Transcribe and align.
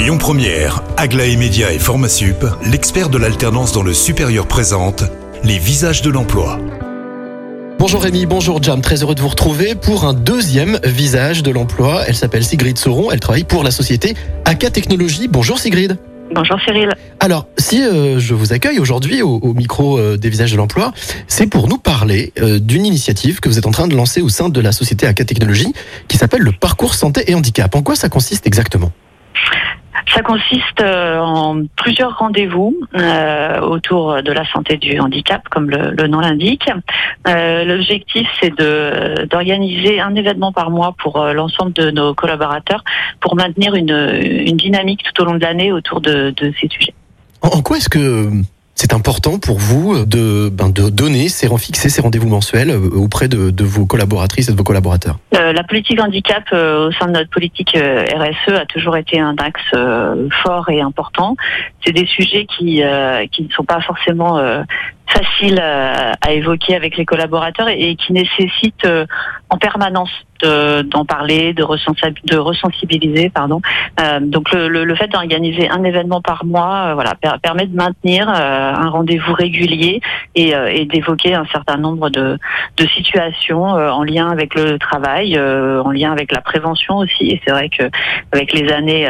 Lyon 0.00 0.16
Première, 0.16 0.82
Aglaé 0.96 1.36
Média 1.36 1.74
et 1.74 1.78
Formasup, 1.78 2.46
l'expert 2.64 3.10
de 3.10 3.18
l'alternance 3.18 3.72
dans 3.72 3.82
le 3.82 3.92
supérieur 3.92 4.46
présente 4.46 5.04
les 5.44 5.58
visages 5.58 6.00
de 6.00 6.08
l'emploi. 6.08 6.58
Bonjour 7.78 8.02
Rémi, 8.02 8.24
bonjour 8.24 8.62
Jam, 8.62 8.80
très 8.80 9.02
heureux 9.02 9.14
de 9.14 9.20
vous 9.20 9.28
retrouver 9.28 9.74
pour 9.74 10.06
un 10.06 10.14
deuxième 10.14 10.80
visage 10.84 11.42
de 11.42 11.50
l'emploi. 11.50 12.04
Elle 12.06 12.14
s'appelle 12.14 12.44
Sigrid 12.44 12.78
Sauron, 12.78 13.10
elle 13.10 13.20
travaille 13.20 13.44
pour 13.44 13.62
la 13.62 13.70
société 13.70 14.14
AK 14.46 14.72
Technologies. 14.72 15.28
Bonjour 15.28 15.58
Sigrid. 15.58 15.98
Bonjour 16.34 16.58
Cyril. 16.64 16.88
Alors, 17.20 17.46
si 17.58 17.82
euh, 17.82 18.18
je 18.18 18.32
vous 18.32 18.54
accueille 18.54 18.78
aujourd'hui 18.78 19.20
au, 19.20 19.34
au 19.36 19.52
micro 19.52 19.98
euh, 19.98 20.16
des 20.16 20.30
visages 20.30 20.52
de 20.52 20.56
l'emploi, 20.56 20.92
c'est 21.28 21.46
pour 21.46 21.68
nous 21.68 21.78
parler 21.78 22.32
euh, 22.40 22.58
d'une 22.58 22.86
initiative 22.86 23.40
que 23.40 23.50
vous 23.50 23.58
êtes 23.58 23.66
en 23.66 23.70
train 23.70 23.86
de 23.86 23.94
lancer 23.94 24.22
au 24.22 24.30
sein 24.30 24.48
de 24.48 24.60
la 24.62 24.72
société 24.72 25.06
AK 25.06 25.26
Technologies 25.26 25.74
qui 26.08 26.16
s'appelle 26.16 26.40
le 26.40 26.52
parcours 26.52 26.94
santé 26.94 27.30
et 27.30 27.34
handicap. 27.34 27.74
En 27.74 27.82
quoi 27.82 27.96
ça 27.96 28.08
consiste 28.08 28.46
exactement? 28.46 28.92
Ça 30.12 30.22
consiste 30.22 30.80
euh, 30.80 31.18
en 31.18 31.62
plusieurs 31.76 32.18
rendez-vous 32.18 32.76
euh, 32.96 33.60
autour 33.60 34.22
de 34.22 34.32
la 34.32 34.44
santé 34.46 34.76
du 34.76 34.98
handicap, 34.98 35.48
comme 35.48 35.70
le, 35.70 35.92
le 35.92 36.08
nom 36.08 36.20
l'indique. 36.20 36.68
Euh, 37.28 37.64
L'objectif, 37.64 38.26
c'est 38.40 38.50
de 38.56 39.24
d'organiser 39.26 40.00
un 40.00 40.14
événement 40.14 40.52
par 40.52 40.70
mois 40.70 40.94
pour 40.98 41.20
euh, 41.20 41.32
l'ensemble 41.32 41.72
de 41.74 41.90
nos 41.90 42.12
collaborateurs 42.14 42.82
pour 43.20 43.36
maintenir 43.36 43.74
une, 43.74 43.90
une 43.90 44.56
dynamique 44.56 45.02
tout 45.04 45.22
au 45.22 45.24
long 45.26 45.34
de 45.34 45.40
l'année 45.40 45.70
autour 45.72 46.00
de, 46.00 46.34
de 46.36 46.52
ces 46.60 46.68
sujets. 46.68 46.94
En, 47.42 47.48
en 47.48 47.62
quoi 47.62 47.76
est-ce 47.76 47.88
que 47.88 48.30
c'est 48.74 48.94
important 48.94 49.38
pour 49.38 49.58
vous 49.58 50.06
de, 50.06 50.48
ben, 50.48 50.70
de 50.70 50.88
donner 50.88 51.28
ces 51.28 51.48
fixer 51.58 51.88
ces 51.90 52.00
rendez-vous 52.00 52.28
mensuels 52.28 52.70
euh, 52.70 52.88
auprès 52.94 53.28
de, 53.28 53.64
vos 53.64 53.84
collaboratrices 53.84 54.48
et 54.48 54.52
de 54.52 54.56
vos 54.56 54.64
collaborateurs 54.64 55.18
Euh, 55.34 55.52
la 55.52 55.64
politique 55.64 56.00
handicap 56.00 56.44
euh, 56.52 56.88
au 56.88 56.92
sein 56.92 57.06
de 57.06 57.12
notre 57.12 57.30
politique 57.30 57.76
RSE 57.76 58.54
a 58.54 58.66
toujours 58.66 58.96
été 58.96 59.20
un 59.20 59.36
axe 59.36 59.60
fort 60.42 60.68
et 60.70 60.80
important. 60.80 61.36
C'est 61.84 61.92
des 61.92 62.06
sujets 62.06 62.46
qui 62.46 62.82
qui 63.32 63.42
ne 63.42 63.50
sont 63.50 63.64
pas 63.64 63.80
forcément 63.80 64.40
faciles 65.10 65.60
euh, 65.60 66.12
à 66.20 66.32
évoquer 66.32 66.74
avec 66.76 66.96
les 66.96 67.04
collaborateurs 67.04 67.68
et, 67.68 67.96
qui 67.96 68.12
nécessitent 68.12 68.84
euh, 68.84 69.06
en 69.48 69.58
permanence 69.58 70.10
de- 70.42 70.82
d'en 70.82 71.04
parler, 71.04 71.52
de, 71.52 71.64
de 72.32 72.36
ressensibiliser, 72.38 73.30
pardon. 73.30 73.60
Euh, 74.00 74.20
donc 74.20 74.52
le, 74.52 74.68
le, 74.68 74.84
le 74.84 74.94
fait 74.94 75.08
d'organiser 75.08 75.68
un 75.68 75.84
événement 75.84 76.20
par 76.20 76.44
mois, 76.44 76.90
euh, 76.90 76.94
voilà, 76.94 77.14
per- 77.20 77.38
permet 77.42 77.66
de 77.66 77.76
maintenir 77.76 78.28
euh, 78.28 78.72
un 78.74 78.88
rendez-vous 78.88 79.34
régulier 79.34 80.00
et, 80.34 80.54
euh, 80.54 80.68
et 80.72 80.84
d'évoquer 80.86 81.34
un 81.34 81.46
certain 81.46 81.76
nombre 81.76 82.08
de, 82.10 82.38
de 82.76 82.86
situations 82.88 83.64
en 83.64 84.02
lien 84.04 84.30
avec 84.30 84.54
le 84.54 84.78
travail, 84.78 85.38
en 85.38 85.90
lien 85.90 86.12
avec 86.12 86.32
la 86.32 86.40
prévention 86.40 86.98
aussi. 86.98 87.30
Et 87.30 87.40
c'est 87.44 87.52
vrai 87.52 87.68
que 87.68 87.84
avec 88.32 88.52
les 88.52 88.72
années 88.72 89.08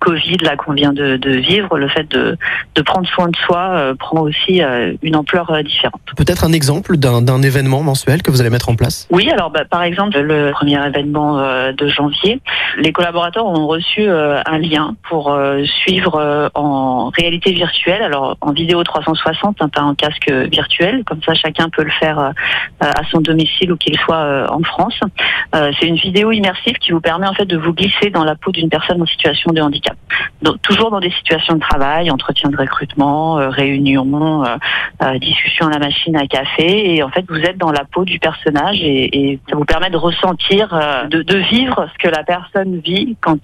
Covid 0.00 0.36
là 0.42 0.56
qu'on 0.56 0.72
vient 0.72 0.92
de, 0.92 1.16
de 1.16 1.30
vivre, 1.30 1.78
le 1.78 1.88
fait 1.88 2.08
de, 2.10 2.36
de 2.74 2.82
prendre 2.82 3.06
soin 3.08 3.28
de 3.28 3.36
soi 3.36 3.70
euh, 3.70 3.94
prend 3.94 4.20
aussi 4.20 4.62
euh, 4.62 4.94
une 5.02 5.16
ampleur 5.16 5.50
euh, 5.50 5.62
différente. 5.62 6.00
Peut-être 6.16 6.44
un 6.44 6.52
exemple 6.52 6.96
d'un 6.96 7.42
événement 7.42 7.82
mensuel 7.82 8.22
que 8.22 8.30
vous 8.30 8.40
allez 8.40 8.50
mettre 8.50 8.68
en 8.68 8.76
place? 8.76 9.06
Oui, 9.10 9.30
alors 9.30 9.50
bah, 9.50 9.64
par 9.68 9.82
exemple 9.82 10.18
le 10.18 10.50
premier 10.52 10.84
événement 10.86 11.38
euh, 11.38 11.72
de 11.72 11.88
janvier, 11.88 12.40
les 12.76 12.92
collaborateurs 12.92 13.46
ont 13.46 13.66
reçu 13.66 14.02
euh, 14.02 14.40
un 14.46 14.58
lien 14.58 14.94
pour 15.08 15.32
euh, 15.32 15.64
suivre 15.82 16.16
euh, 16.16 16.48
en 16.54 17.10
réalité 17.10 17.52
virtuelle, 17.52 18.02
alors 18.02 18.36
en 18.40 18.52
vidéo 18.52 18.82
360, 18.82 19.56
hein, 19.60 19.68
pas 19.68 19.82
en 19.82 19.94
casque 19.94 20.30
virtuel, 20.30 21.04
comme 21.04 21.20
ça 21.24 21.34
chacun 21.34 21.68
peut 21.68 21.84
le 21.84 21.90
faire 21.90 22.18
euh, 22.18 22.30
à 22.80 23.02
son 23.10 23.20
domicile 23.20 23.72
ou 23.72 23.76
qu'il 23.76 23.96
soit 23.98 24.16
euh, 24.16 24.46
en 24.50 24.62
France. 24.62 24.98
Euh, 25.54 25.72
C'est 25.80 25.86
une 25.86 25.96
vidéo 25.96 26.32
immersive 26.32 26.74
qui 26.78 26.92
vous 26.92 27.00
permet 27.00 27.26
en 27.26 27.34
fait 27.34 27.46
de 27.46 27.56
vous 27.56 27.72
glisser 27.72 28.10
dans 28.10 28.24
la 28.24 28.34
peau 28.34 28.52
d'une 28.52 28.68
personne 28.68 29.00
en 29.02 29.06
situation 29.06 29.52
de 29.52 29.60
handicap. 29.60 29.87
Toujours 30.62 30.90
dans 30.90 31.00
des 31.00 31.10
situations 31.10 31.54
de 31.54 31.60
travail, 31.60 32.10
entretien 32.10 32.48
de 32.50 32.56
recrutement, 32.56 33.38
euh, 33.38 33.48
réunion, 33.48 34.44
euh, 34.44 34.56
euh, 35.02 35.18
discussion 35.18 35.66
à 35.66 35.70
la 35.70 35.78
machine 35.78 36.16
à 36.16 36.26
café, 36.26 36.94
et 36.94 37.02
en 37.02 37.10
fait 37.10 37.24
vous 37.28 37.38
êtes 37.38 37.58
dans 37.58 37.72
la 37.72 37.84
peau 37.84 38.04
du 38.04 38.18
personnage 38.18 38.78
et, 38.80 39.38
ça 39.48 39.56
vous 39.56 39.64
permet 39.64 39.90
de 39.90 39.96
ressentir, 39.96 40.72
euh, 40.72 41.06
de, 41.08 41.38
vivre 41.50 41.88
ce 41.92 41.98
que 41.98 42.08
la 42.08 42.24
personne 42.24 42.80
vit 42.80 43.16
quand 43.20 43.38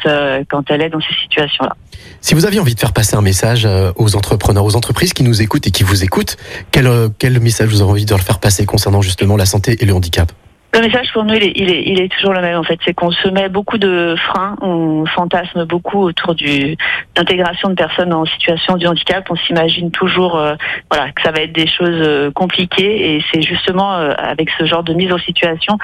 quand 0.51 0.71
elle 0.71 0.83
est 0.83 0.91
dans 0.91 1.01
ces 1.01 1.15
situations-là. 1.23 1.77
Si 2.21 2.35
vous 2.35 2.47
aviez 2.47 2.61
envie 2.61 2.75
de 2.75 2.81
faire 2.81 2.93
passer 2.93 3.17
un 3.17 3.23
message 3.23 3.69
aux 3.97 4.17
entrepreneurs, 4.17 4.65
aux 4.65 4.77
entreprises 4.77 5.13
qui 5.13 5.23
nous 5.23 5.43
écoutent 5.43 5.67
et 5.67 5.71
qui 5.71 5.85
vous 5.85 6.05
écoutent, 6.05 6.37
quel, 6.71 6.89
quel 7.19 7.39
message 7.41 7.69
vous 7.69 7.83
avez 7.83 7.91
envie 7.91 8.05
de 8.05 8.11
leur 8.11 8.21
faire 8.21 8.41
passer 8.41 8.67
concernant 8.67 9.01
justement 9.01 9.37
la 9.37 9.47
santé 9.47 9.77
et 9.81 9.87
le 9.87 9.95
handicap? 9.95 10.33
Le 10.75 10.81
message 10.81 11.13
pour 11.13 11.23
nous, 11.25 11.35
il 11.35 12.01
est, 12.01 12.13
toujours 12.13 12.33
le 12.33 12.41
même 12.41 12.59
en 12.59 12.65
fait. 12.65 12.81
C'est 12.85 12.95
qu'on 12.95 13.13
se 13.13 13.29
met 13.29 13.49
beaucoup 13.49 13.79
de 13.79 14.17
freins, 14.19 14.57
on 14.61 15.07
fantasme 15.07 15.65
beaucoup 15.67 16.01
autour 16.01 16.35
du 16.35 16.77
d'intégration 17.15 17.69
de 17.69 17.75
personnes 17.75 18.13
en 18.13 18.25
situation 18.25 18.77
de 18.77 18.85
handicap. 18.89 19.25
On 19.31 19.37
s'imagine 19.37 19.93
toujours, 19.93 20.37
euh, 20.37 20.57
voilà, 20.91 21.13
que 21.13 21.23
ça 21.23 21.31
va 21.31 21.43
être 21.43 21.53
des 21.53 21.69
choses 21.69 22.03
euh, 22.03 22.33
compliquées. 22.33 23.15
Et 23.15 23.25
c'est 23.33 23.41
justement 23.43 23.95
euh, 23.95 24.15
avec 24.19 24.51
ce 24.59 24.67
genre 24.67 24.83
de 24.83 24.95
mise 24.95 25.13
en 25.13 25.19
situation 25.19 25.79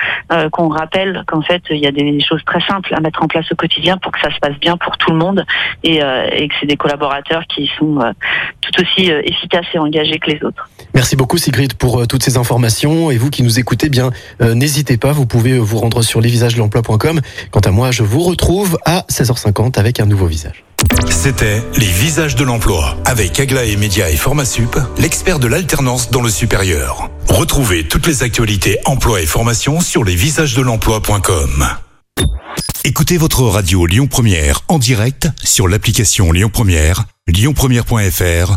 qu'on 0.51 0.69
rappelle 0.69 1.23
qu'en 1.29 1.43
fait, 1.43 1.63
il 1.71 1.79
y 1.79 1.87
a 1.87 1.93
des 1.93 2.19
choses 2.21 2.43
très 2.45 2.61
simples 2.63 2.93
à 2.95 3.01
mettre 3.01 3.23
en 3.23 3.29
place 3.29 3.51
au 3.53 3.55
quotidien 3.55 3.97
pour 3.97 4.11
que 4.11 4.21
ça 4.21 4.33
se 4.35 4.39
passe 4.41 4.59
bien 4.59 4.77
pour 4.77 4.97
tout 4.97 5.13
le 5.13 5.19
monde 5.19 5.45
et, 5.85 5.99
et 5.99 6.49
que 6.49 6.55
c'est 6.59 6.67
des 6.67 6.77
collaborateurs 6.77 7.45
qui 7.47 7.71
sont 7.79 7.99
tout 8.61 8.83
aussi 8.83 9.11
efficaces 9.11 9.67
et 9.75 9.79
engagés 9.79 10.19
que 10.19 10.31
les 10.31 10.43
autres. 10.43 10.69
Merci 10.95 11.17
beaucoup 11.17 11.37
Sigrid 11.37 11.75
pour 11.75 12.07
toutes 12.07 12.23
ces 12.23 12.37
informations 12.37 13.11
et 13.11 13.19
vous 13.19 13.31
qui 13.31 13.43
nous 13.43 13.59
écoutez 13.59 13.89
bien, 13.89 14.11
euh, 14.41 14.55
n'hésitez 14.81 14.97
pas, 14.97 15.13
vous 15.13 15.27
pouvez 15.27 15.59
vous 15.59 15.77
rendre 15.77 16.01
sur 16.01 16.23
lesvisagesdelemploi.com. 16.23 17.21
Quant 17.51 17.61
à 17.61 17.71
moi, 17.71 17.91
je 17.91 18.03
vous 18.03 18.21
retrouve 18.21 18.79
à 18.87 19.05
16h50 19.11 19.79
avec 19.79 20.01
un 20.01 20.07
nouveau 20.07 20.27
visage. 20.27 20.65
C'était 21.11 21.63
les 21.77 21.87
visages 21.87 22.35
de 22.35 22.45
l'emploi 22.45 22.97
avec 23.05 23.39
Aglaé 23.39 23.77
Média 23.77 24.09
et 24.09 24.17
Formasup, 24.17 24.79
l'expert 24.97 25.39
de 25.39 25.49
l'alternance 25.49 26.11
dans 26.11 26.23
le 26.23 26.31
supérieur. 26.31 27.11
Retrouvez 27.29 27.87
toutes 27.87 28.07
les 28.07 28.23
actualités 28.23 28.79
emploi 28.87 29.21
et 29.21 29.27
formation 29.27 29.81
sur 29.81 30.03
lesvisagesdelemploi.com. 30.03 31.67
Écoutez 32.85 33.19
votre 33.19 33.43
radio 33.43 33.85
Lyon 33.85 34.07
Première 34.07 34.63
en 34.69 34.79
direct 34.79 35.29
sur 35.45 35.69
l'application 35.69 36.33
Lyon 36.33 36.49
Première, 36.51 37.05
lyonpremière.fr 37.29 38.57